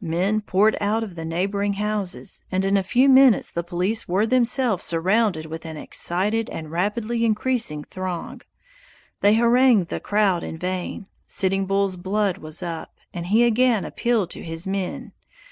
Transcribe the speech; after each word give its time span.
Men 0.00 0.40
poured 0.40 0.76
out 0.80 1.04
of 1.04 1.14
the 1.14 1.24
neighboring 1.24 1.74
houses, 1.74 2.42
and 2.50 2.64
in 2.64 2.76
a 2.76 2.82
few 2.82 3.08
minutes 3.08 3.52
the 3.52 3.62
police 3.62 4.08
were 4.08 4.26
themselves 4.26 4.84
surrounded 4.84 5.46
with 5.46 5.64
an 5.64 5.76
excited 5.76 6.50
and 6.50 6.68
rapidly 6.72 7.24
increasing 7.24 7.84
throng. 7.84 8.40
They 9.20 9.34
harangued 9.34 9.86
the 9.88 10.00
crowd 10.00 10.42
in 10.42 10.58
vain; 10.58 11.06
Sitting 11.28 11.64
Bull's 11.66 11.96
blood 11.96 12.38
was 12.38 12.60
up, 12.60 12.92
and 13.14 13.26
he 13.26 13.44
again 13.44 13.84
appealed 13.84 14.30
to 14.30 14.42
his 14.42 14.66
men. 14.66 15.12